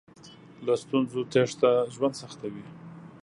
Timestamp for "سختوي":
2.21-2.65